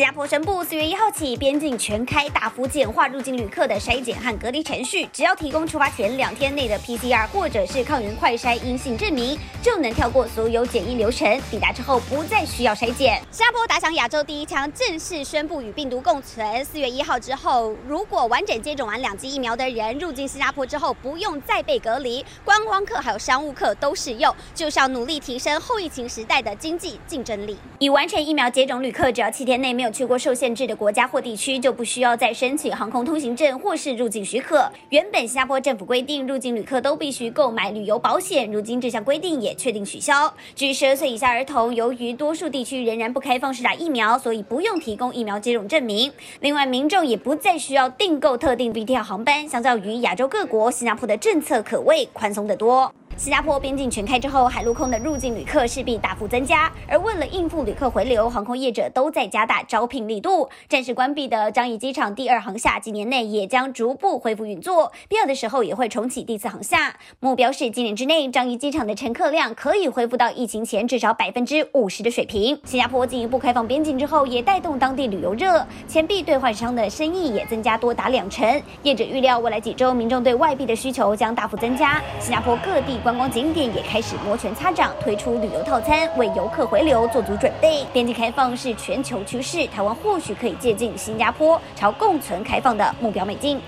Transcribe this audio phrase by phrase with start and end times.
[0.00, 5.06] 新加坡宣布，四月一号起，边境全开，大幅简化入境旅客的筛检和隔离程序。
[5.12, 11.38] 只要提供出发前两天内的 PCR 或者是抗原快筛阴性证明，就能跳过所有检疫流程。
[11.50, 13.20] 抵达之后不再需要筛检。
[13.30, 16.64] 新加坡打响亚洲第一枪，正式宣布与病毒共存。
[16.64, 22.24] 四月一号之后，如果完整接种完两剂疫苗的人入境新加坡之后，不用再被隔离。
[22.42, 27.58] 观光客还有商务客都适用，就是要努力提升后疫情时代的经济竞争力。
[27.78, 34.70] 已完成疫苗接种旅客，只要七天内没有去过受限制的国家或地区，就不需要再申请航空通行证或是入境许可。
[34.90, 40.32] 原本新加坡政府规定，入境旅客都必须购买旅游保险，如今这项规定也确定取消。
[40.54, 46.12] 至于十二岁以下儿童，由于多数地区仍然不开放施打疫苗，所以不用提供疫苗接种证明。
[46.40, 49.48] 另外，民众也不再需要订购特定 B T L 航班。
[49.48, 52.92] 相较于亚洲各国，新加坡的政策可谓宽松得多。
[53.20, 56.72] 新加坡边境全开之后，海陆空的入境旅客势必大幅增加。
[56.88, 60.48] 而为了应付旅客回流，航空业者都在加大招聘力度。
[60.70, 66.94] 暂时关闭的樟宜机场第二航厦，今年内也将逐步恢复运作，必要的时候也会重启第四航厦。
[67.20, 72.58] 目标是今年之内，樟宜机场的乘客量可以恢复到疫情前至少百分之五十的水平。
[72.64, 78.62] 新加坡进一步开放边境之后，也带动当地旅游热，钱币兑换商的生意也增加多达两成。
[78.82, 82.00] 业者预料，未来几周民众对外币的需求将大幅增加。
[82.18, 87.84] 新加坡各地观光景点也开始摩拳擦掌，推出旅游套餐，为游客回流做足准备。
[87.92, 93.60] 边境开放是全球趋势，台湾或许可以借鉴新加坡，朝共存开放的目标迈进。